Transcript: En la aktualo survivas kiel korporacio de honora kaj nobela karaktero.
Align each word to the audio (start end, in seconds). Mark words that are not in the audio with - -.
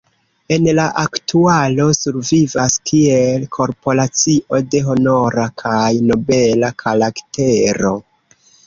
En 0.55 0.69
la 0.77 0.85
aktualo 1.01 1.85
survivas 1.97 2.79
kiel 2.93 3.47
korporacio 3.59 4.63
de 4.73 4.85
honora 4.91 5.49
kaj 5.65 5.87
nobela 6.11 6.77
karaktero. 6.83 7.99